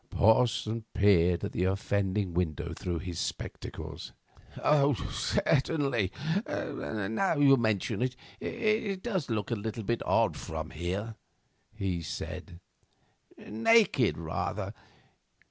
Porson 0.09 0.83
peered 0.95 1.43
at 1.43 1.51
the 1.51 1.65
offending 1.65 2.33
window 2.33 2.73
through 2.73 2.97
his 2.97 3.19
spectacles. 3.19 4.13
"Certainly, 5.11 6.11
now 6.47 7.35
you 7.35 7.55
mention 7.55 8.01
it, 8.01 8.15
it 8.39 9.03
does 9.03 9.29
look 9.29 9.51
a 9.51 9.55
little 9.55 9.85
odd 10.03 10.35
from 10.37 10.71
here," 10.71 11.13
he 11.71 12.01
said; 12.01 12.59
"naked, 13.37 14.17
rather. 14.17 14.73